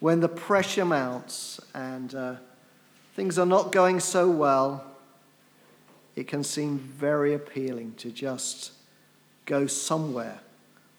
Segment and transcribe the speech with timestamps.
[0.00, 2.34] when the pressure mounts and uh,
[3.14, 4.84] things are not going so well,
[6.16, 8.72] it can seem very appealing to just
[9.46, 10.40] go somewhere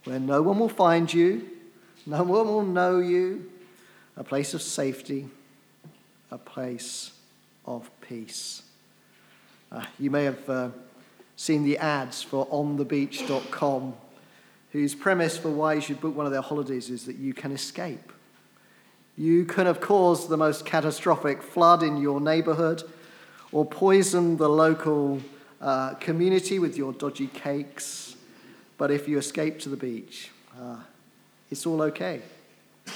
[0.04, 1.48] where no one will find you,
[2.06, 3.52] no one will know you,
[4.18, 5.28] a place of safety,
[6.31, 7.12] a place
[7.65, 8.63] of peace.
[9.72, 10.70] Uh, you may have uh,
[11.36, 13.94] seen the ads for onthebeach.com,
[14.72, 17.52] whose premise for why you should book one of their holidays is that you can
[17.52, 18.12] escape.
[19.22, 22.82] You can have caused the most catastrophic flood in your neighborhood
[23.52, 25.22] or poisoned the local
[25.62, 28.16] uh, community with your dodgy cakes.
[28.80, 30.77] But if you escape to the beach, uh,
[31.52, 32.23] it's all okay.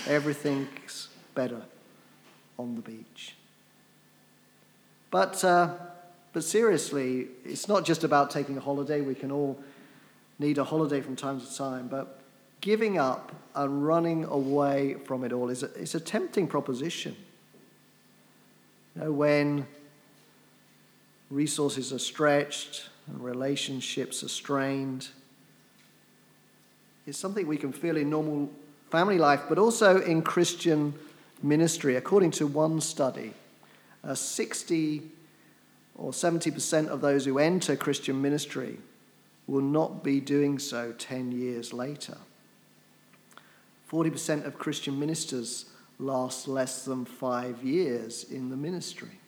[0.08, 1.62] Everything's better
[2.58, 3.36] on the beach.
[5.12, 5.76] But, uh,
[6.34, 9.02] but seriously, it's not just about taking a holiday.
[9.02, 9.59] We can all
[10.39, 11.88] need a holiday from time to time.
[11.88, 12.20] But
[12.66, 17.16] giving up and running away from it all is a, is a tempting proposition.
[18.96, 19.67] You know, when
[21.30, 25.09] resources are stretched and relationships are strained,
[27.06, 28.50] it's something we can feel in normal
[28.89, 30.95] family life, but also in Christian
[31.44, 31.95] ministry.
[31.98, 33.32] According to one study,
[34.04, 35.04] uh, 60
[36.00, 38.80] or 70% of those who enter Christian ministry
[39.45, 42.17] will not be doing so 10 years later.
[43.96, 45.68] 40% of Christian ministers
[46.00, 49.22] last less than five years in the ministry.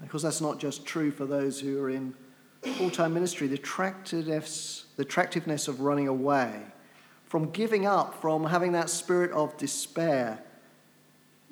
[0.00, 2.14] Of course, that's not just true for those who are in
[2.62, 3.46] full time ministry.
[3.46, 3.56] The
[4.96, 6.62] the attractiveness of running away
[7.26, 10.40] from giving up, from having that spirit of despair,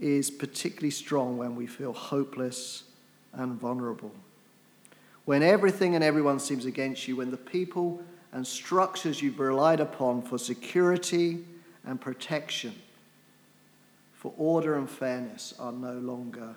[0.00, 2.83] is particularly strong when we feel hopeless
[3.33, 4.11] and vulnerable.
[5.25, 10.22] When everything and everyone seems against you, when the people and structures you've relied upon
[10.22, 11.44] for security
[11.84, 12.74] and protection,
[14.12, 16.54] for order and fairness, are no longer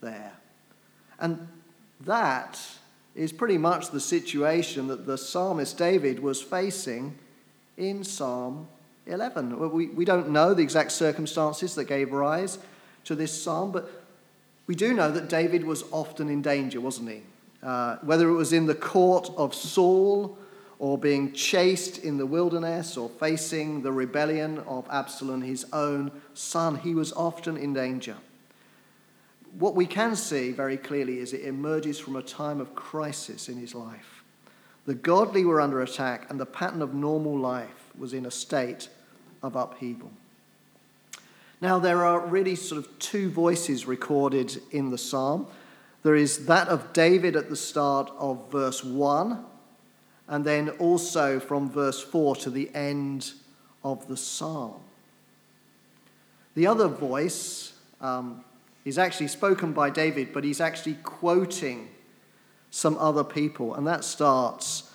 [0.00, 0.32] there.
[1.18, 1.48] And
[2.00, 2.60] that
[3.14, 7.16] is pretty much the situation that the psalmist David was facing
[7.76, 8.68] in Psalm
[9.06, 9.72] 11.
[9.72, 12.58] We, we don't know the exact circumstances that gave rise
[13.04, 13.90] to this psalm, but
[14.66, 17.22] we do know that David was often in danger, wasn't he?
[17.62, 20.36] Uh, whether it was in the court of Saul
[20.78, 26.76] or being chased in the wilderness or facing the rebellion of Absalom, his own son,
[26.76, 28.16] he was often in danger.
[29.58, 33.56] What we can see very clearly is it emerges from a time of crisis in
[33.56, 34.22] his life.
[34.84, 38.88] The godly were under attack, and the pattern of normal life was in a state
[39.42, 40.10] of upheaval.
[41.60, 45.46] Now, there are really sort of two voices recorded in the psalm.
[46.02, 49.44] There is that of David at the start of verse 1,
[50.28, 53.32] and then also from verse 4 to the end
[53.84, 54.80] of the psalm.
[56.54, 58.44] The other voice um,
[58.84, 61.88] is actually spoken by David, but he's actually quoting
[62.70, 64.90] some other people, and that starts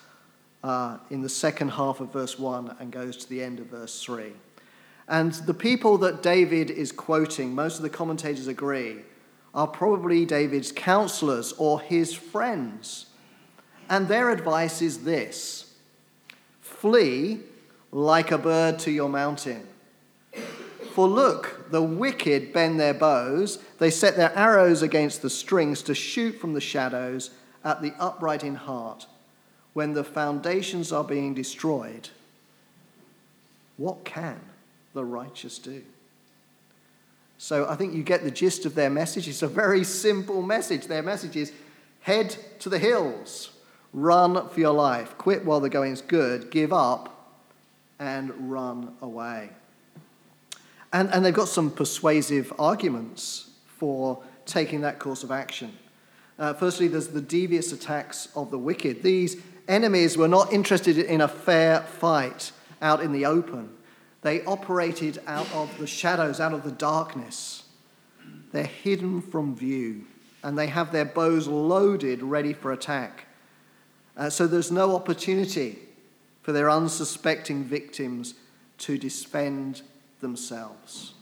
[0.64, 4.04] uh, in the second half of verse 1 and goes to the end of verse
[4.04, 4.32] 3.
[5.08, 8.98] And the people that David is quoting, most of the commentators agree,
[9.54, 13.08] are probably David's counselors or his friends.
[13.92, 15.76] And their advice is this
[16.62, 17.42] flee
[17.92, 19.68] like a bird to your mountain.
[20.94, 25.94] For look, the wicked bend their bows, they set their arrows against the strings to
[25.94, 27.32] shoot from the shadows
[27.66, 29.08] at the upright in heart.
[29.74, 32.10] When the foundations are being destroyed,
[33.76, 34.40] what can
[34.94, 35.84] the righteous do?
[37.38, 39.28] So I think you get the gist of their message.
[39.28, 40.88] It's a very simple message.
[40.88, 41.52] Their message is
[42.02, 43.50] head to the hills,
[43.94, 47.38] run for your life, quit while the going's good, give up,
[48.00, 49.50] and run away.
[50.94, 55.78] And, and they've got some persuasive arguments for taking that course of action.
[56.38, 59.04] Uh, firstly, there's the devious attacks of the wicked.
[59.04, 59.38] These
[59.68, 63.70] enemies were not interested in a fair fight out in the open.
[64.22, 67.64] They operated out of the shadows, out of the darkness.
[68.52, 70.06] They're hidden from view,
[70.44, 73.28] and they have their bows loaded, ready for attack.
[74.18, 75.80] Uh, so there's no opportunity
[76.42, 78.34] for their unsuspecting victims
[78.80, 79.82] to defend
[80.20, 81.14] themselves.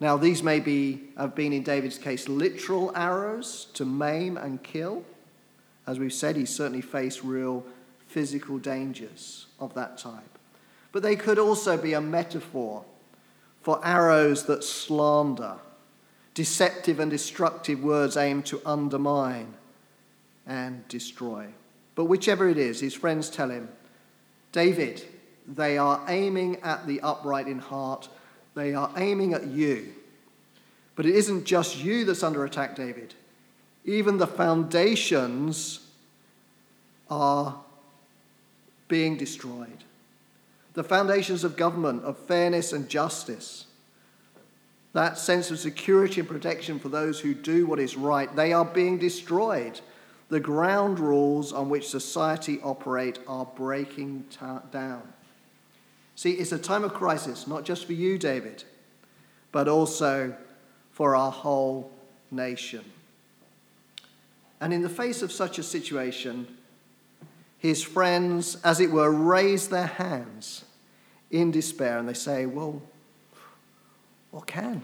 [0.00, 5.04] Now, these may be, have been in David's case literal arrows to maim and kill.
[5.86, 7.64] As we've said, he certainly faced real
[8.06, 10.38] physical dangers of that type.
[10.92, 12.84] But they could also be a metaphor
[13.62, 15.56] for arrows that slander,
[16.34, 19.54] deceptive and destructive words aimed to undermine
[20.46, 21.46] and destroy.
[21.94, 23.68] But whichever it is, his friends tell him,
[24.52, 25.02] David,
[25.46, 28.08] they are aiming at the upright in heart.
[28.54, 29.92] They are aiming at you.
[30.94, 33.14] But it isn't just you that's under attack, David.
[33.84, 35.80] Even the foundations
[37.10, 37.60] are
[38.88, 39.84] being destroyed.
[40.74, 43.66] The foundations of government, of fairness and justice,
[44.92, 48.64] that sense of security and protection for those who do what is right, they are
[48.64, 49.80] being destroyed.
[50.28, 55.02] The ground rules on which society operate are breaking ta- down.
[56.16, 58.64] See, it's a time of crisis, not just for you, David,
[59.52, 60.34] but also
[60.90, 61.92] for our whole
[62.30, 62.84] nation.
[64.60, 66.46] And in the face of such a situation,
[67.58, 70.64] his friends, as it were, raise their hands
[71.30, 72.82] in despair and they say, Well,
[74.30, 74.82] what can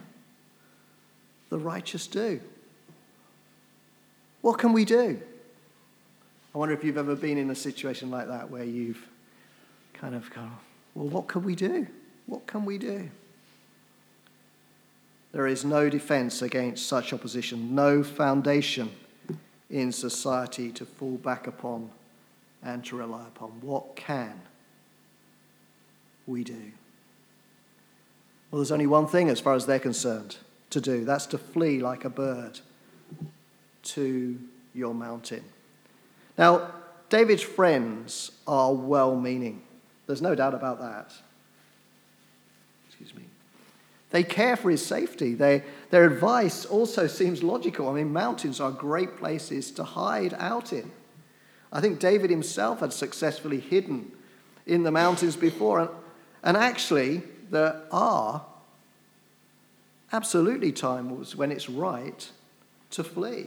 [1.49, 2.41] the righteous do?
[4.41, 5.21] What can we do?
[6.55, 9.07] I wonder if you've ever been in a situation like that where you've
[9.95, 10.57] kind of gone,
[10.95, 11.87] Well, what can we do?
[12.27, 13.09] What can we do?
[15.33, 18.91] There is no defense against such opposition, no foundation
[19.71, 21.91] in society to fall back upon
[22.63, 23.51] and to rely upon.
[23.63, 24.41] What can
[26.27, 26.73] we do?
[28.51, 30.37] Well, there's only one thing, as far as they're concerned,
[30.69, 32.61] to do that's to flee like a bird
[33.83, 34.39] to
[34.75, 35.45] your mountain.
[36.39, 36.73] Now,
[37.09, 39.63] David's friends are well meaning.
[40.07, 41.13] There's no doubt about that.
[42.89, 43.25] Excuse me.
[44.11, 45.35] They care for his safety.
[45.35, 47.89] They, their advice also seems logical.
[47.89, 50.91] I mean, mountains are great places to hide out in.
[51.73, 54.13] I think David himself had successfully hidden
[54.67, 55.81] in the mountains before.
[55.81, 55.91] And,
[56.43, 58.45] and actually, there are
[60.13, 62.31] absolutely times when it's right
[62.91, 63.47] to flee.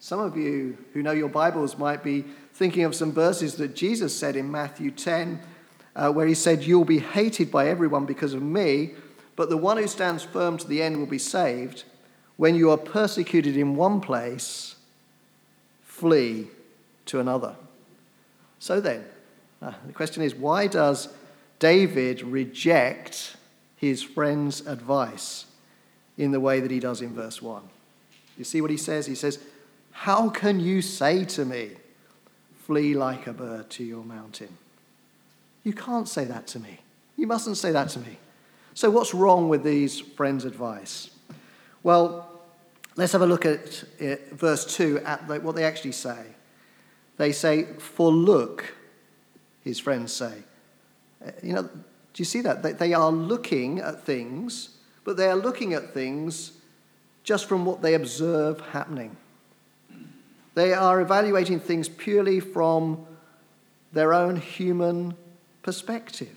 [0.00, 2.24] Some of you who know your Bibles might be
[2.54, 5.40] thinking of some verses that Jesus said in Matthew 10,
[5.96, 8.92] uh, where he said, You'll be hated by everyone because of me
[9.38, 11.84] but the one who stands firm to the end will be saved.
[12.38, 14.74] When you are persecuted in one place,
[15.84, 16.48] flee
[17.06, 17.54] to another.
[18.58, 19.04] So then,
[19.62, 21.14] uh, the question is why does
[21.60, 23.36] David reject
[23.76, 25.46] his friend's advice
[26.16, 27.62] in the way that he does in verse 1?
[28.36, 29.06] You see what he says?
[29.06, 29.38] He says,
[30.02, 31.72] How can you say to me,
[32.66, 34.56] flee like a bird to your mountain?
[35.64, 36.78] You can't say that to me.
[37.16, 38.16] You mustn't say that to me.
[38.74, 41.10] So, what's wrong with these friends' advice?
[41.82, 42.30] Well,
[42.94, 46.26] let's have a look at it, verse 2 at what they actually say.
[47.16, 48.76] They say, For look,
[49.64, 50.44] his friends say.
[51.26, 51.70] Uh, you know, do
[52.14, 52.78] you see that?
[52.78, 54.68] They are looking at things,
[55.02, 56.52] but they are looking at things
[57.24, 59.16] just from what they observe happening.
[60.58, 63.06] They are evaluating things purely from
[63.92, 65.14] their own human
[65.62, 66.36] perspective.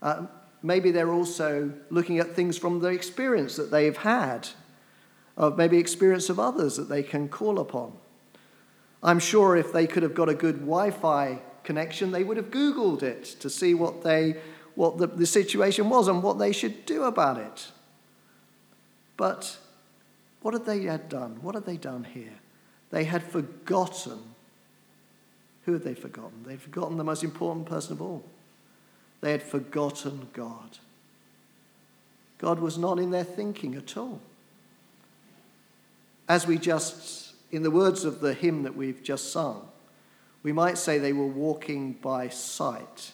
[0.00, 0.26] Uh,
[0.62, 4.48] maybe they're also looking at things from the experience that they've had,
[5.36, 7.94] of maybe experience of others that they can call upon.
[9.02, 12.52] I'm sure if they could have got a good Wi Fi connection, they would have
[12.52, 14.36] Googled it to see what, they,
[14.76, 17.72] what the, the situation was and what they should do about it.
[19.16, 19.58] But
[20.42, 21.38] what had they had done?
[21.42, 22.38] What had they done here?
[22.90, 24.18] They had forgotten.
[25.64, 26.44] Who had they forgotten?
[26.44, 28.24] They'd forgotten the most important person of all
[29.20, 30.78] they had forgotten God.
[32.38, 34.20] God was not in their thinking at all.
[36.28, 39.68] As we just, in the words of the hymn that we've just sung,
[40.42, 43.12] we might say they were walking by sight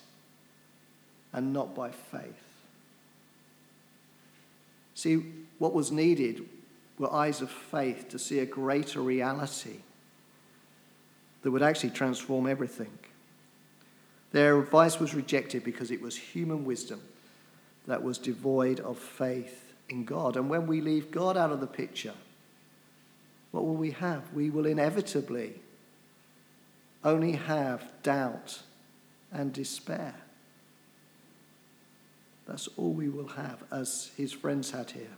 [1.32, 2.22] and not by faith.
[4.94, 5.24] See,
[5.58, 6.48] what was needed
[6.98, 9.78] were eyes of faith to see a greater reality
[11.42, 12.98] that would actually transform everything.
[14.32, 17.00] Their advice was rejected because it was human wisdom
[17.86, 20.36] that was devoid of faith in God.
[20.36, 22.14] And when we leave God out of the picture,
[23.52, 24.32] what will we have?
[24.32, 25.54] We will inevitably
[27.04, 28.60] only have doubt
[29.32, 30.14] and despair.
[32.46, 35.16] That's all we will have, as his friends had here.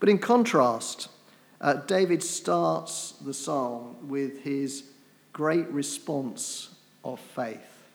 [0.00, 1.08] But in contrast,
[1.60, 4.84] uh, David starts the psalm with his
[5.32, 7.88] great response of faith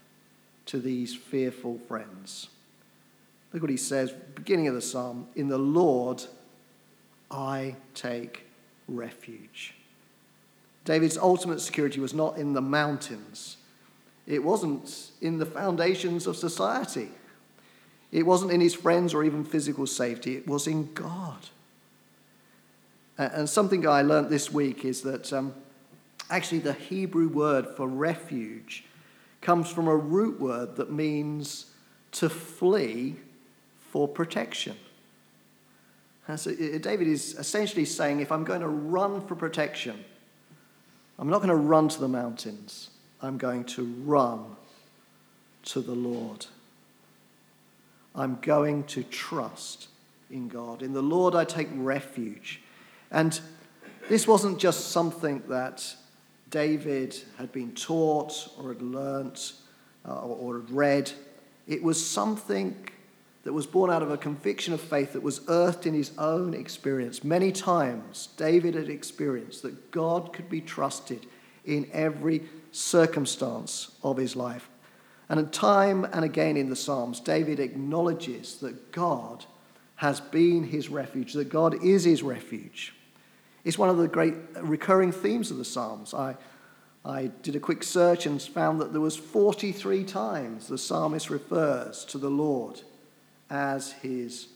[0.67, 2.47] to these fearful friends.
[3.51, 6.23] Look what he says, beginning of the psalm In the Lord
[7.31, 8.45] I take
[8.87, 9.73] refuge.
[10.83, 13.57] David's ultimate security was not in the mountains,
[14.27, 17.09] it wasn't in the foundations of society,
[18.11, 21.49] it wasn't in his friends or even physical safety, it was in God.
[23.17, 25.53] Uh, and something I learned this week is that um,
[26.29, 28.83] actually the Hebrew word for refuge
[29.41, 31.67] comes from a root word that means
[32.11, 33.15] to flee
[33.91, 34.75] for protection.
[36.27, 40.03] And so uh, David is essentially saying if I'm going to run for protection,
[41.17, 42.89] I'm not going to run to the mountains,
[43.21, 44.55] I'm going to run
[45.65, 46.47] to the Lord.
[48.13, 49.89] I'm going to trust
[50.29, 50.81] in God.
[50.81, 52.61] In the Lord, I take refuge.
[53.11, 53.39] And
[54.09, 55.95] this wasn't just something that
[56.49, 59.53] David had been taught or had learnt
[60.07, 61.11] uh, or, or had read.
[61.67, 62.75] It was something
[63.43, 66.53] that was born out of a conviction of faith that was earthed in his own
[66.53, 67.23] experience.
[67.23, 71.27] Many times, David had experienced that God could be trusted
[71.63, 74.69] in every circumstance of his life.
[75.29, 79.45] And time and again in the Psalms, David acknowledges that God
[79.95, 82.93] has been his refuge, that God is his refuge.
[83.63, 86.13] It's one of the great recurring themes of the Psalms.
[86.13, 86.35] I,
[87.03, 92.05] I did a quick search and found that there was 43 times the psalmist refers
[92.05, 92.81] to the Lord
[93.49, 94.47] as his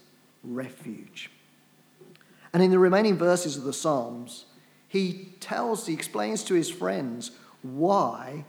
[0.43, 1.29] refuge.
[2.53, 4.45] And in the remaining verses of the Psalms,
[4.87, 7.31] he tells, he explains to his friends
[7.61, 8.45] why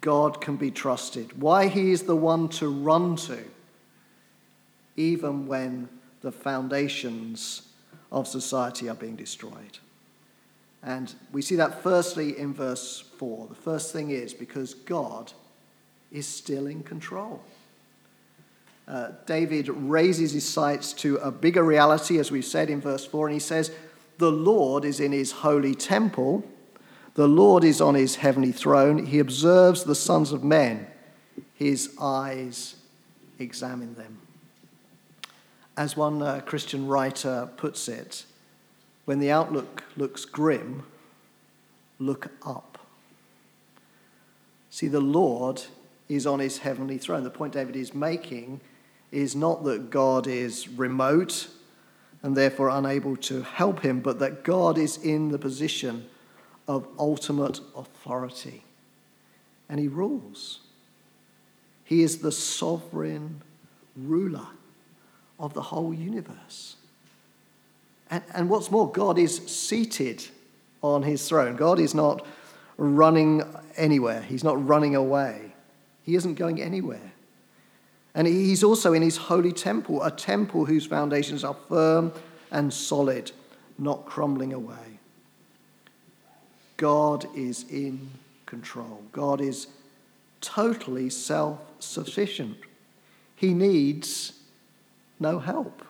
[0.00, 3.44] God can be trusted, why he is the one to run to,
[4.96, 5.88] even when
[6.22, 7.68] the foundations
[8.10, 9.78] of society are being destroyed.
[10.82, 13.48] And we see that firstly in verse 4.
[13.48, 15.32] The first thing is because God
[16.10, 17.42] is still in control.
[18.88, 23.28] Uh, David raises his sights to a bigger reality, as we've said in verse 4,
[23.28, 23.70] and he says,
[24.18, 26.44] The Lord is in his holy temple,
[27.14, 29.04] the Lord is on his heavenly throne.
[29.06, 30.86] He observes the sons of men,
[31.54, 32.76] his eyes
[33.38, 34.21] examine them.
[35.76, 38.24] As one uh, Christian writer puts it,
[39.04, 40.82] when the outlook looks grim,
[41.98, 42.78] look up.
[44.70, 45.62] See, the Lord
[46.08, 47.24] is on his heavenly throne.
[47.24, 48.60] The point David is making
[49.10, 51.48] is not that God is remote
[52.22, 56.08] and therefore unable to help him, but that God is in the position
[56.68, 58.64] of ultimate authority.
[59.68, 60.60] And he rules.
[61.84, 63.42] He is the sovereign
[63.96, 64.46] ruler
[65.42, 66.76] of the whole universe.
[68.10, 70.24] And, and what's more, God is seated
[70.82, 71.56] on his throne.
[71.56, 72.24] God is not
[72.78, 73.42] running
[73.76, 75.52] anywhere, he's not running away,
[76.04, 77.12] he isn't going anywhere.
[78.14, 82.12] And he's also in his holy temple, a temple whose foundations are firm
[82.50, 83.32] and solid,
[83.78, 84.98] not crumbling away.
[86.76, 88.10] God is in
[88.44, 89.02] control.
[89.12, 89.68] God is
[90.42, 92.58] totally self sufficient.
[93.34, 94.41] He needs
[95.22, 95.82] no help.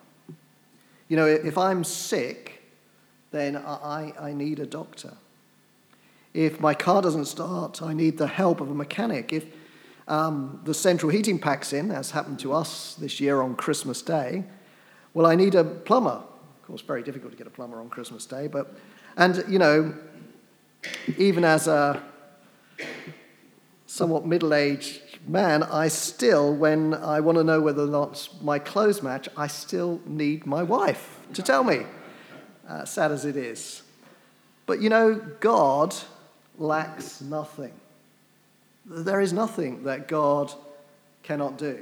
[1.09, 2.63] You know, if I'm sick,
[3.33, 5.15] then I, I need a doctor.
[6.35, 9.33] If my car doesn't start, I need the help of a mechanic.
[9.33, 9.47] If
[10.09, 14.45] um, the central heating packs in, as happened to us this year on Christmas Day,
[15.15, 16.23] well, I need a plumber.
[16.61, 18.75] Of course, very difficult to get a plumber on Christmas Day, but,
[19.17, 19.95] and, you know,
[21.19, 22.03] even as a
[23.93, 28.59] somewhat middle aged man, I still, when I want to know whether or not my
[28.59, 31.83] clothes match, I still need my wife to tell me,
[32.67, 33.83] uh, sad as it is.
[34.65, 35.95] But you know, God
[36.57, 37.75] lacks nothing.
[38.87, 40.51] There is nothing that God
[41.23, 41.79] cannot do.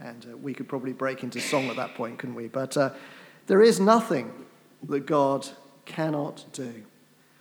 [0.00, 2.48] And uh, we could probably break into song at that point, couldn't we?
[2.48, 2.90] But uh,
[3.46, 4.32] there is nothing
[4.88, 5.46] that God
[5.84, 6.82] cannot do.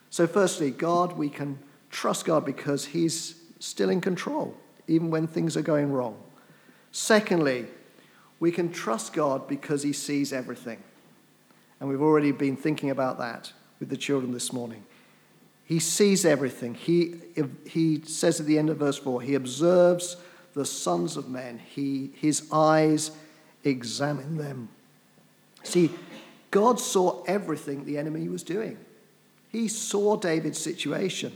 [0.10, 4.56] So, firstly, God, we can trust God because He's still in control,
[4.88, 6.18] even when things are going wrong.
[6.92, 7.68] Secondly,
[8.40, 10.82] we can trust God because He sees everything.
[11.80, 14.84] And we've already been thinking about that with the children this morning.
[15.64, 16.74] He sees everything.
[16.74, 17.16] He,
[17.66, 20.18] he says at the end of verse 4 He observes
[20.54, 23.12] the sons of men, he, His eyes
[23.64, 24.70] examine them.
[25.64, 25.92] See,
[26.50, 28.78] God saw everything the enemy was doing.
[29.50, 31.32] He saw David's situation.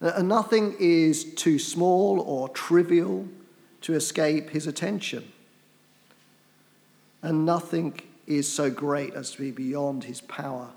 [0.00, 3.26] Nothing is too small or trivial
[3.82, 5.32] to escape his attention.
[7.22, 10.70] And nothing is so great as to be beyond his power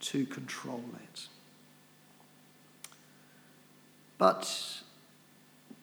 [0.00, 1.28] to control it.
[4.18, 4.82] But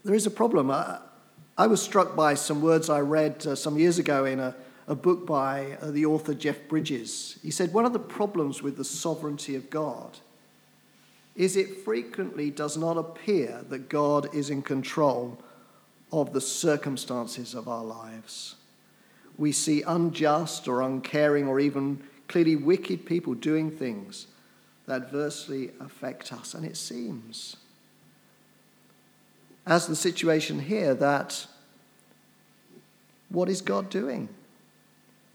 [0.03, 0.69] there is a problem.
[0.69, 0.99] I,
[1.57, 4.55] I was struck by some words I read uh, some years ago in a
[4.87, 7.37] a book by uh, the author Jeff Bridges.
[7.43, 10.17] He said, One of the problems with the sovereignty of God
[11.37, 15.37] is it frequently does not appear that God is in control
[16.11, 18.55] of the circumstances of our lives.
[19.37, 24.25] We see unjust or uncaring or even clearly wicked people doing things
[24.87, 26.55] that adversely affect us.
[26.55, 27.55] And it seems,
[29.67, 31.45] as the situation here, that
[33.29, 34.29] what is God doing?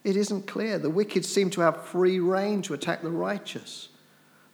[0.02, 0.80] It isn't clear.
[0.80, 3.88] The wicked seem to have free rein to attack the righteous.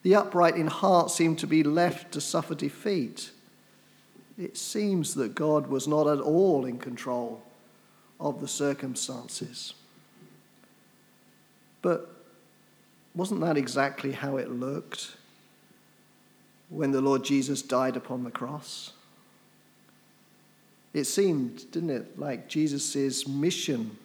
[0.02, 3.30] The upright in heart seem to be left to suffer defeat.
[4.38, 7.42] It seems that God was not at all in control
[8.20, 9.74] of the circumstances.
[11.82, 12.10] But
[13.14, 15.16] wasn't that exactly how it looked
[16.68, 18.92] when the Lord Jesus died upon the cross?
[20.94, 23.96] It seemed, didn't it, like Jesus' mission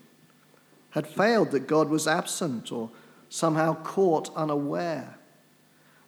[0.92, 2.90] had failed, that God was absent or
[3.30, 5.18] somehow caught unaware,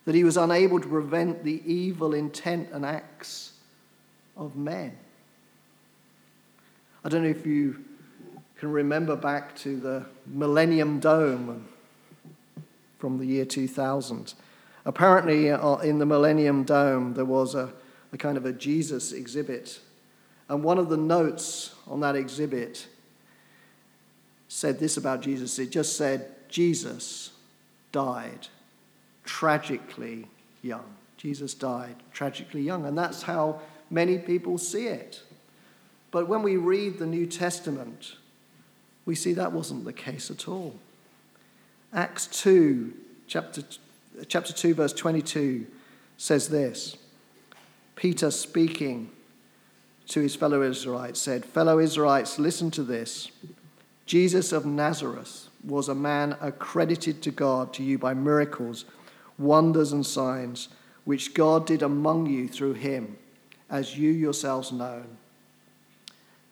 [0.06, 3.54] that he was unable to prevent the evil intent and acts
[4.38, 4.96] of men.
[7.04, 7.84] I don't know if you
[8.58, 11.68] can remember back to the Millennium Dome
[13.00, 14.34] from the year 2000.
[14.86, 17.74] Apparently, uh, in the Millennium Dome, there was a,
[18.14, 19.80] a kind of a Jesus exhibit.
[20.48, 22.88] And one of the notes on that exhibit
[24.48, 25.58] said this about Jesus.
[25.58, 27.32] It just said, Jesus
[27.92, 28.48] died
[29.26, 30.28] tragically
[30.62, 30.86] young.
[31.18, 32.86] Jesus died tragically young.
[32.86, 35.22] And that's how many people see it.
[36.12, 38.14] But when we read the New Testament,
[39.06, 40.76] we see that wasn't the case at all.
[41.94, 42.94] Acts 2,
[43.28, 43.64] chapter,
[44.28, 45.66] chapter 2, verse 22
[46.18, 46.98] says this
[47.96, 49.12] Peter speaking
[50.08, 53.32] to his fellow Israelites said, Fellow Israelites, listen to this.
[54.06, 58.86] Jesus of Nazareth was a man accredited to God to you by miracles,
[59.38, 60.70] wonders, and signs,
[61.04, 63.18] which God did among you through him,
[63.70, 65.04] as you yourselves know.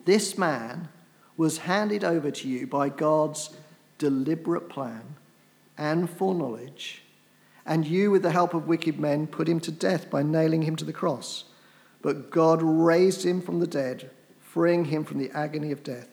[0.04, 0.88] This man
[1.36, 3.50] was handed over to you by God's
[3.98, 5.16] deliberate plan
[5.76, 7.02] and foreknowledge,
[7.66, 10.76] and you, with the help of wicked men, put him to death by nailing him
[10.76, 11.44] to the cross.
[12.02, 14.10] But God raised him from the dead,
[14.40, 16.08] freeing him from the agony of death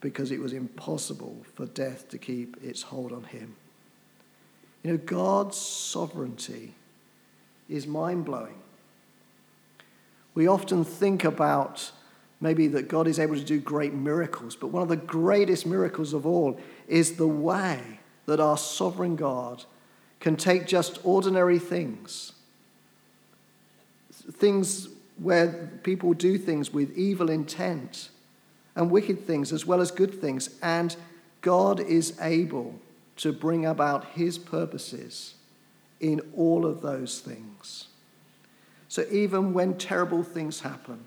[0.00, 3.56] because it was impossible for death to keep its hold on him.
[4.88, 6.72] You know, God's sovereignty
[7.68, 8.54] is mind blowing.
[10.34, 11.92] We often think about
[12.40, 16.14] maybe that God is able to do great miracles, but one of the greatest miracles
[16.14, 19.66] of all is the way that our sovereign God
[20.20, 22.32] can take just ordinary things,
[24.10, 28.08] things where people do things with evil intent
[28.74, 30.48] and wicked things as well as good things.
[30.62, 30.96] And
[31.42, 32.80] God is able
[33.18, 35.34] to bring about his purposes
[36.00, 37.88] in all of those things.
[38.88, 41.04] So even when terrible things happen,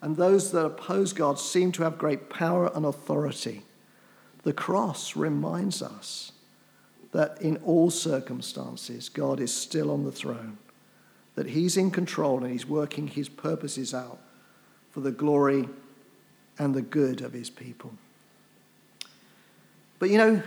[0.00, 3.62] and those that oppose God seem to have great power and authority,
[4.42, 6.32] the cross reminds us
[7.12, 10.56] that in all circumstances, God is still on the throne,
[11.34, 14.18] that He's in control and He's working His purposes out
[14.90, 15.68] for the glory
[16.60, 17.92] and the good of his people.
[19.98, 20.42] But you know,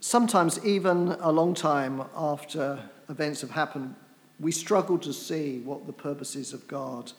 [0.00, 3.94] sometimes, even a long time after events have happened,
[4.40, 7.12] we struggle to see what the purposes of God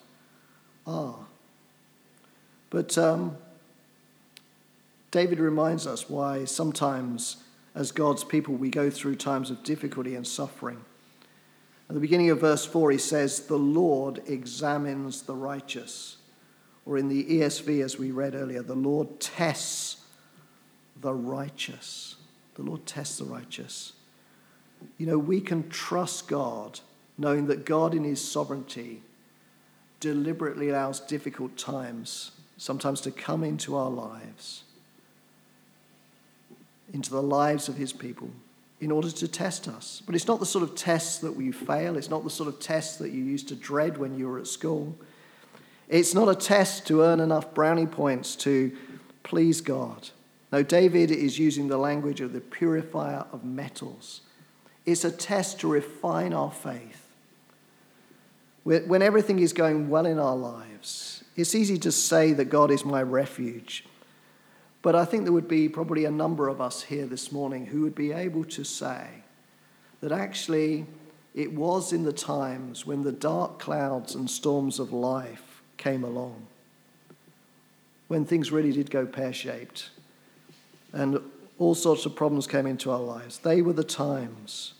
[0.88, 1.20] are.
[2.70, 3.38] But um,
[5.12, 7.38] David reminds us why sometimes,
[7.76, 10.82] as God's people, we go through times of difficulty and suffering.
[11.89, 16.18] At the beginning of verse 4, he says, The Lord examines the righteous
[16.89, 19.98] or in the ESV, as we read earlier, the Lord tests
[21.00, 22.15] the righteous.
[22.60, 23.93] The Lord tests the righteous.
[24.98, 26.82] You know, we can trust God
[27.17, 29.02] knowing that God, in His sovereignty,
[30.02, 34.65] deliberately allows difficult times sometimes to come into our lives,
[36.93, 38.30] into the lives of His people,
[38.82, 40.04] in order to test us.
[40.06, 42.60] But it's not the sort of tests that we fail, it's not the sort of
[42.60, 44.98] tests that you used to dread when you were at school.
[45.88, 48.76] It's not a test to earn enough brownie points to
[49.24, 50.10] please God.
[50.51, 54.21] No, David is using the language of the purifier of metals.
[54.85, 57.05] It's a test to refine our faith.
[58.63, 62.83] When everything is going well in our lives, it's easy to say that God is
[62.83, 63.85] my refuge.
[64.81, 67.81] But I think there would be probably a number of us here this morning who
[67.81, 69.07] would be able to say
[70.01, 70.85] that actually
[71.35, 76.47] it was in the times when the dark clouds and storms of life came along.
[78.07, 79.89] When things really did go pear shaped
[80.93, 81.19] and
[81.58, 84.73] all sorts of problems came into our lives, they were the times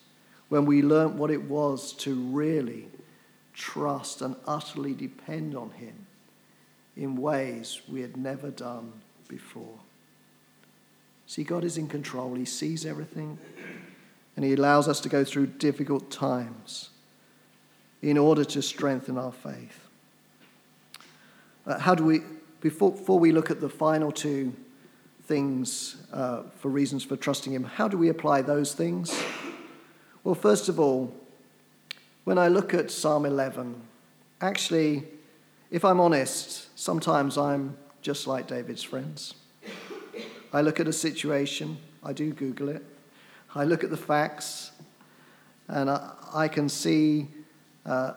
[0.48, 2.88] when we learnt what it was to really
[3.54, 6.08] trust and utterly depend on Him
[6.96, 8.92] in ways we had never done
[9.28, 9.80] before.
[11.28, 13.38] See, God is in control, He sees everything,
[14.36, 16.90] and He allows us to go through difficult times
[18.02, 19.88] in order to strengthen our faith.
[21.68, 22.22] Uh, how do we,
[22.62, 24.56] before, before we look at the final two
[25.30, 27.64] things uh, for reasons for trusting Him.
[27.64, 29.16] How do we apply those things?
[30.24, 31.14] Well, first of all,
[32.24, 33.80] when I look at Psalm 11,
[34.42, 35.04] actually,
[35.70, 39.36] if I'm honest, sometimes I'm just like David's friends.
[40.52, 42.84] I look at a situation, I do Google it,
[43.54, 44.72] I look at the facts,
[45.68, 47.28] and I, I can see,
[47.86, 48.14] uh,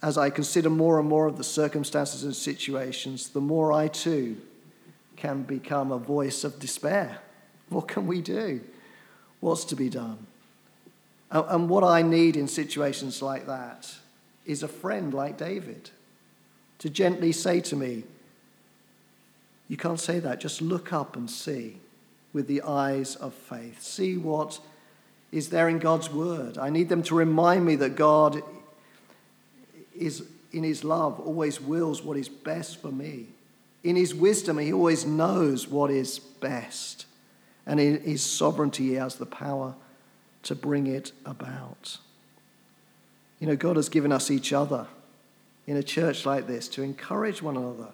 [0.00, 4.36] as I consider more and more of the circumstances and situations, the more I too
[5.16, 7.18] can become a voice of despair.
[7.68, 8.60] What can we do?
[9.40, 10.26] What's to be done?
[11.30, 13.92] And what I need in situations like that
[14.44, 15.90] is a friend like David
[16.78, 18.04] to gently say to me,
[19.68, 20.40] You can't say that.
[20.40, 21.78] Just look up and see
[22.32, 23.82] with the eyes of faith.
[23.82, 24.60] See what
[25.32, 26.58] is there in God's word.
[26.58, 28.42] I need them to remind me that God
[29.94, 33.26] is, in his love, always wills what is best for me.
[33.86, 37.06] In his wisdom, he always knows what is best.
[37.64, 39.76] And in his sovereignty, he has the power
[40.42, 41.98] to bring it about.
[43.38, 44.88] You know, God has given us each other
[45.68, 47.90] in a church like this to encourage one another,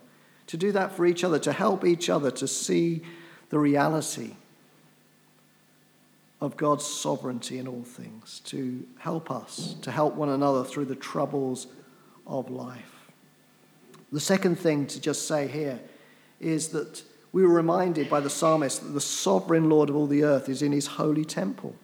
[0.46, 3.02] to do that for each other, to help each other to see
[3.50, 4.37] the reality
[6.40, 10.96] of God's sovereignty in all things, to help us, to help one another through the
[10.96, 11.66] troubles
[12.26, 12.91] of life.
[14.12, 15.81] The second thing to just say here
[16.38, 20.22] is that we were reminded by the psalmist that the sovereign Lord of all the
[20.22, 21.75] earth is in his holy temple.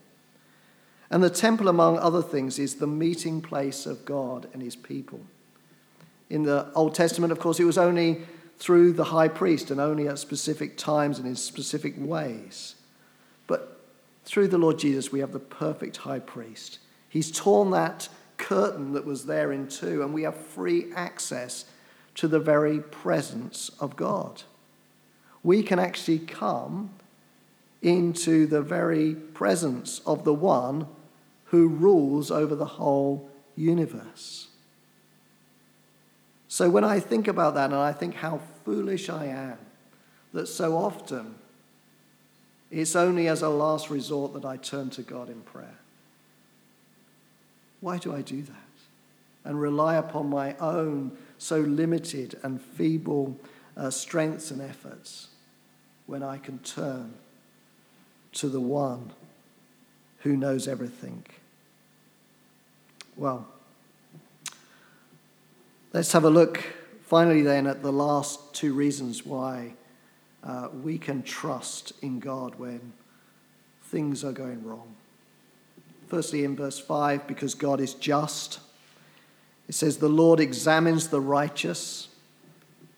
[1.10, 5.20] And the temple, among other things, is the meeting place of God and his people.
[6.28, 8.20] In the Old Testament, of course, it was only
[8.58, 12.74] through the high priest and only at specific times and in specific ways.
[13.46, 13.80] But
[14.26, 16.78] through the Lord Jesus, we have the perfect high priest.
[17.08, 21.64] He's torn that curtain that was there in two, and we have free access
[22.18, 24.42] to the very presence of God.
[25.44, 26.90] We can actually come
[27.80, 30.88] into the very presence of the one
[31.46, 34.48] who rules over the whole universe.
[36.48, 39.58] So when I think about that and I think how foolish I am,
[40.32, 41.36] that so often
[42.68, 45.78] it's only as a last resort that I turn to God in prayer.
[47.80, 48.54] Why do I do that?
[49.44, 53.38] And rely upon my own so limited and feeble
[53.76, 55.28] uh, strengths and efforts
[56.06, 57.14] when I can turn
[58.32, 59.12] to the one
[60.20, 61.24] who knows everything.
[63.16, 63.46] Well,
[65.92, 66.62] let's have a look
[67.02, 69.72] finally then at the last two reasons why
[70.44, 72.92] uh, we can trust in God when
[73.84, 74.94] things are going wrong.
[76.08, 78.60] Firstly, in verse 5, because God is just,
[79.68, 82.08] it says, The Lord examines the righteous,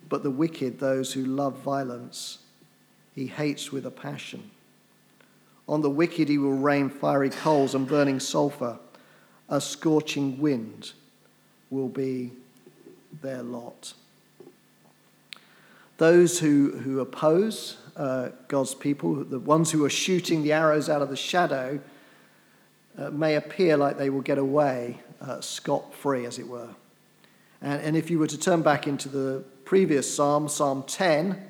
[0.08, 2.38] but the wicked, those who love violence,
[3.14, 4.50] he hates with a passion.
[5.68, 8.78] On the wicked he will rain fiery coals and burning sulfur.
[9.48, 10.92] A scorching wind
[11.70, 12.32] will be
[13.20, 13.94] their lot.
[15.98, 21.02] Those who, who oppose uh, God's people, the ones who are shooting the arrows out
[21.02, 21.80] of the shadow,
[22.96, 26.68] uh, may appear like they will get away uh, scot free, as it were.
[27.62, 31.40] And, and if you were to turn back into the previous psalm, Psalm 10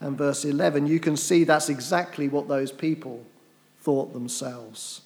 [0.00, 3.24] and verse 11, you can see that's exactly what those people
[3.80, 5.02] thought themselves.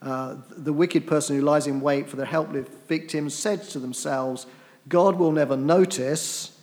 [0.00, 4.46] Uh, the wicked person who lies in wait for their helpless victims said to themselves,
[4.88, 6.58] God will never notice,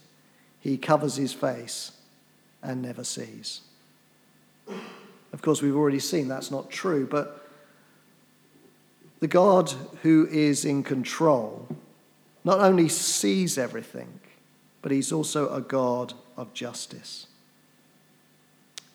[0.60, 1.92] he covers his face
[2.62, 3.62] and never sees.
[5.34, 7.41] Of course, we've already seen that's not true, but
[9.22, 11.68] the God who is in control
[12.44, 14.20] not only sees everything,
[14.82, 17.28] but he's also a God of justice.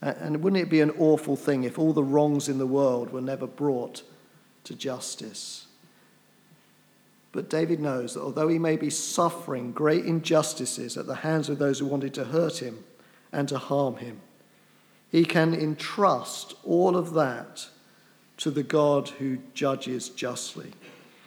[0.03, 3.21] And wouldn't it be an awful thing if all the wrongs in the world were
[3.21, 4.03] never brought
[4.65, 5.67] to justice?
[7.31, 11.59] But David knows that although he may be suffering great injustices at the hands of
[11.59, 12.85] those who wanted to hurt him
[13.33, 14.21] and to harm him,
[15.11, 17.69] he can entrust all of that
[18.39, 20.73] to the God who judges justly.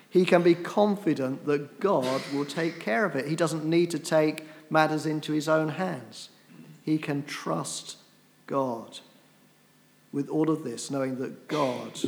[0.10, 3.28] He can be confident that God will take care of it.
[3.28, 6.30] He doesn't need to take matters into his own hands.
[6.84, 7.98] He can trust
[8.48, 9.00] God
[10.12, 12.00] with all of this, knowing that God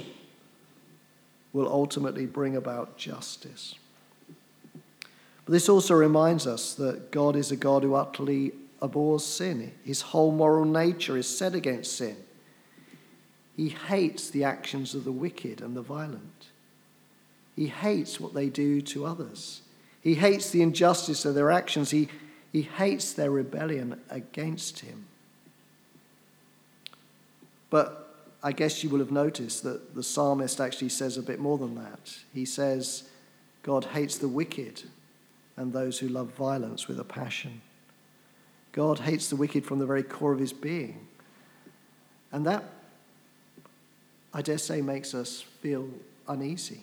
[1.54, 3.76] will ultimately bring about justice.
[5.46, 9.72] But this also reminds us that God is a God who utterly abhors sin.
[9.84, 12.16] His whole moral nature is set against sin.
[13.56, 16.48] He hates the actions of the wicked and the violent.
[17.56, 19.62] He hates what they do to others.
[20.02, 21.92] He hates the injustice of their actions.
[21.92, 22.08] He,
[22.52, 25.06] he hates their rebellion against him.
[27.70, 31.58] But I guess you will have noticed that the psalmist actually says a bit more
[31.58, 32.18] than that.
[32.34, 33.04] He says,
[33.64, 34.84] God hates the wicked
[35.56, 37.62] and those who love violence with a passion.
[38.72, 41.08] God hates the wicked from the very core of his being.
[42.32, 42.64] And that,
[44.34, 45.89] I dare say, makes us feel
[46.28, 46.82] uneasy.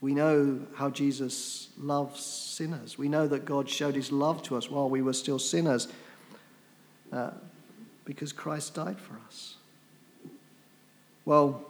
[0.00, 2.98] We know how Jesus loves sinners.
[2.98, 5.88] We know that God showed his love to us while we were still sinners
[7.12, 7.30] uh,
[8.04, 9.56] because Christ died for us.
[11.24, 11.62] Well,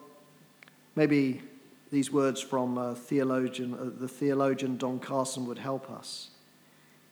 [0.96, 1.42] maybe
[1.90, 6.30] these words from uh, theologian, uh, the theologian Don Carson would help us.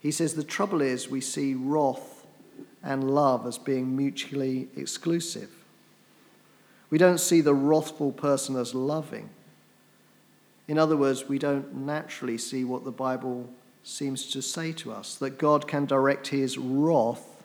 [0.00, 2.24] He says the trouble is we see wrath
[2.82, 5.50] and love as being mutually exclusive.
[6.90, 9.30] We don't see the wrathful person as loving.
[10.66, 13.48] In other words, we don't naturally see what the Bible
[13.82, 17.44] seems to say to us that God can direct his wrath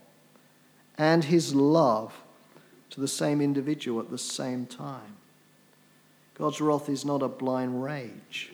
[0.97, 2.13] and his love
[2.89, 5.17] to the same individual at the same time.
[6.37, 8.53] God's wrath is not a blind rage,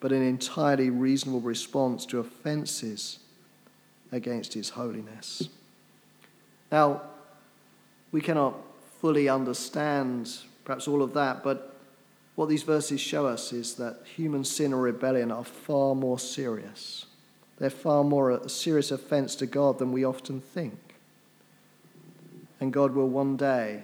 [0.00, 3.20] but an entirely reasonable response to offenses
[4.10, 5.48] against his holiness.
[6.70, 7.02] Now,
[8.10, 8.54] we cannot
[9.02, 10.30] fully understand
[10.64, 11.74] perhaps all of that, but
[12.36, 17.06] what these verses show us is that human sin or rebellion are far more serious.
[17.58, 20.78] They're far more a serious offense to God than we often think.
[22.60, 23.82] And God will one day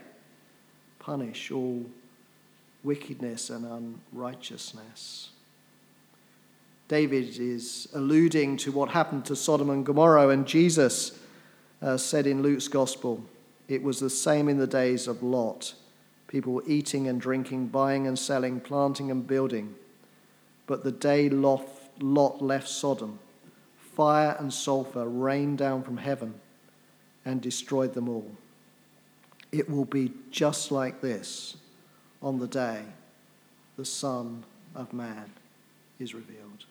[1.00, 1.84] punish all
[2.84, 5.30] wickedness and unrighteousness.
[6.86, 11.18] David is alluding to what happened to Sodom and Gomorrah, and Jesus
[11.82, 13.24] uh, said in Luke's Gospel,
[13.68, 15.74] It was the same in the days of Lot
[16.28, 19.74] people were eating and drinking, buying and selling, planting and building.
[20.66, 23.18] But the day Lot left Sodom,
[23.96, 26.34] fire and sulfur rained down from heaven
[27.24, 28.30] and destroyed them all.
[29.50, 31.56] It will be just like this
[32.22, 32.82] on the day
[33.76, 35.32] the Son of Man
[35.98, 36.64] is revealed.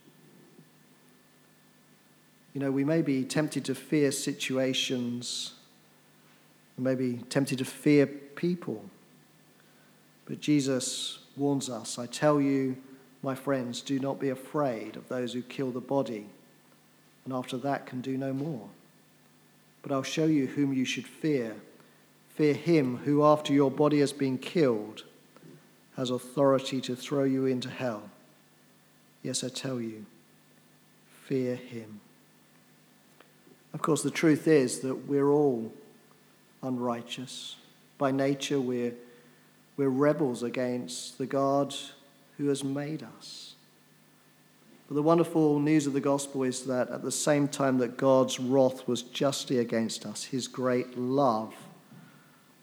[2.53, 5.53] You know, we may be tempted to fear situations,
[6.77, 8.85] we may be tempted to fear people.
[10.25, 12.77] But Jesus warns us I tell you,
[13.23, 16.27] my friends, do not be afraid of those who kill the body,
[17.25, 18.69] and after that can do no more.
[19.81, 21.55] But I'll show you whom you should fear.
[22.35, 25.03] Fear him who, after your body has been killed,
[25.95, 28.09] has authority to throw you into hell.
[29.23, 30.05] Yes, I tell you,
[31.25, 31.99] fear him.
[33.73, 35.71] Of course, the truth is that we're all
[36.67, 37.55] unrighteous.
[37.97, 38.93] By nature, we're
[39.77, 41.73] we're rebels against the God
[42.37, 43.53] who has made us.
[44.87, 48.39] But the wonderful news of the gospel is that at the same time that God's
[48.39, 51.53] wrath was justly against us, his great love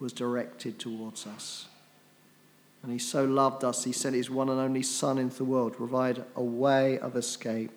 [0.00, 1.66] was directed towards us.
[2.82, 5.72] And he so loved us, he sent his one and only Son into the world
[5.72, 7.70] to provide a way of escape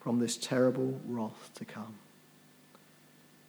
[0.00, 1.94] from this terrible wrath to come.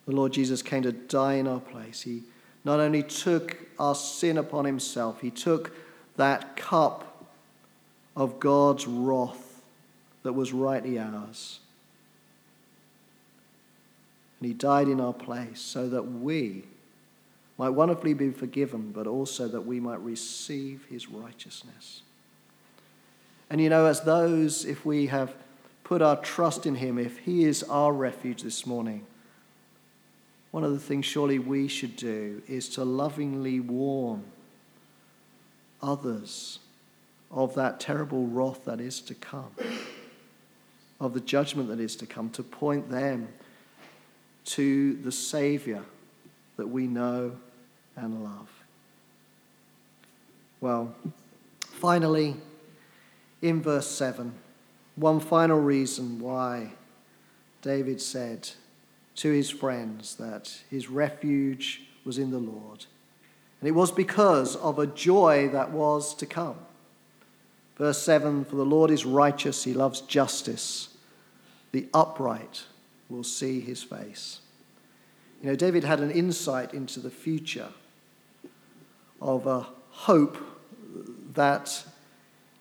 [0.05, 2.01] The Lord Jesus came to die in our place.
[2.01, 2.23] He
[2.63, 5.75] not only took our sin upon himself, he took
[6.17, 7.25] that cup
[8.15, 9.61] of God's wrath
[10.23, 11.59] that was rightly ours.
[14.39, 16.63] And he died in our place so that we
[17.57, 22.01] might wonderfully be forgiven, but also that we might receive his righteousness.
[23.49, 25.35] And you know, as those, if we have
[25.83, 29.05] put our trust in him, if he is our refuge this morning,
[30.51, 34.23] one of the things surely we should do is to lovingly warn
[35.81, 36.59] others
[37.31, 39.51] of that terrible wrath that is to come,
[40.99, 43.29] of the judgment that is to come, to point them
[44.43, 45.83] to the Savior
[46.57, 47.31] that we know
[47.95, 48.49] and love.
[50.59, 50.93] Well,
[51.61, 52.35] finally,
[53.41, 54.33] in verse 7,
[54.95, 56.73] one final reason why
[57.61, 58.49] David said,
[59.21, 62.87] to his friends that his refuge was in the Lord.
[63.59, 66.55] And it was because of a joy that was to come.
[67.77, 70.97] Verse 7 For the Lord is righteous, he loves justice.
[71.71, 72.63] The upright
[73.09, 74.39] will see his face.
[75.43, 77.69] You know, David had an insight into the future
[79.21, 80.35] of a hope
[81.35, 81.83] that,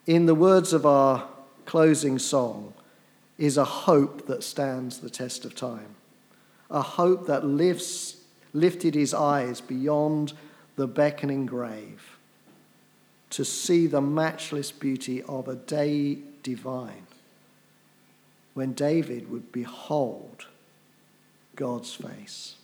[0.07, 1.27] in the words of our
[1.65, 2.75] closing song,
[3.39, 5.97] is a hope that stands the test of time
[6.71, 8.17] a hope that lifts,
[8.53, 10.33] lifted his eyes beyond
[10.77, 12.17] the beckoning grave
[13.31, 17.07] to see the matchless beauty of a day divine
[18.55, 20.47] when David would behold
[21.57, 22.57] God's face.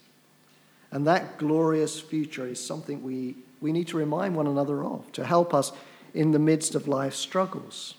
[0.91, 5.25] And that glorious future is something we, we need to remind one another of to
[5.25, 5.73] help us
[6.15, 7.95] in the midst of life's struggles.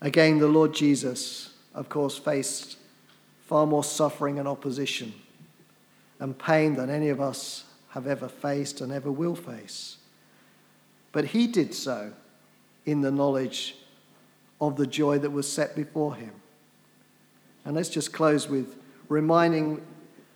[0.00, 2.76] Again, the Lord Jesus, of course, faced
[3.48, 5.12] far more suffering and opposition
[6.20, 9.96] and pain than any of us have ever faced and ever will face.
[11.12, 12.12] But he did so
[12.84, 13.74] in the knowledge
[14.60, 16.32] of the joy that was set before him.
[17.64, 18.76] And let's just close with
[19.08, 19.80] reminding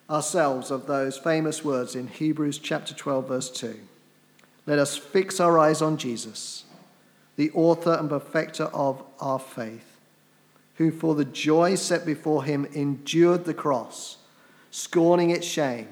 [0.09, 3.79] ourselves of those famous words in Hebrews chapter 12, verse 2.
[4.64, 6.64] Let us fix our eyes on Jesus,
[7.37, 9.91] the author and perfecter of our faith,
[10.77, 14.19] who for the joy set before him endured the cross,
[14.71, 15.89] scorning its shame,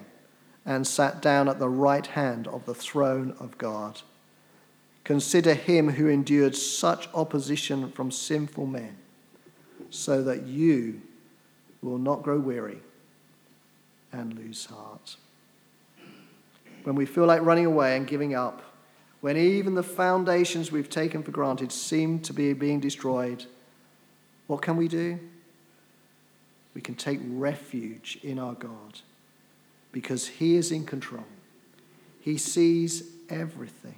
[0.65, 4.01] and sat down at the right hand of the throne of God.
[5.05, 8.97] Consider him who endured such opposition from sinful men,
[9.91, 11.01] so that you
[11.83, 12.81] will not grow weary
[14.13, 15.17] and lose heart.
[16.85, 18.63] When we feel like running away and giving up,
[19.21, 23.45] when even the foundations we've taken for granted seem to be being destroyed,
[24.51, 25.17] what can we do?
[26.75, 28.99] We can take refuge in our God
[29.93, 31.27] because He is in control.
[32.21, 33.95] He sees everything.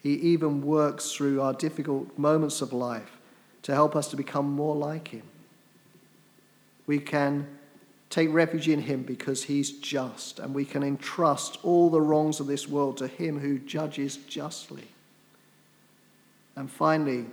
[0.00, 3.18] He even works through our difficult moments of life
[3.62, 5.24] to help us to become more like Him.
[6.86, 7.48] We can
[8.08, 12.46] take refuge in Him because He's just, and we can entrust all the wrongs of
[12.46, 14.86] this world to Him who judges justly.
[16.54, 17.26] And finally,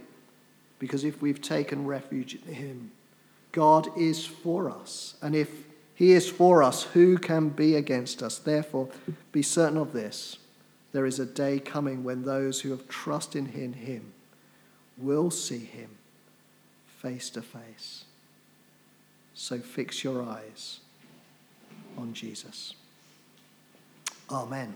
[0.79, 2.91] because if we've taken refuge in Him,
[3.51, 5.15] God is for us.
[5.21, 5.49] And if
[5.95, 8.37] He is for us, who can be against us?
[8.37, 8.89] Therefore,
[9.31, 10.37] be certain of this
[10.97, 14.13] there is a day coming when those who have trusted in him
[14.97, 15.89] will see him
[16.87, 18.05] face to face.
[19.33, 20.79] So fix your eyes
[21.97, 22.73] on Jesus.
[24.31, 24.75] Amen.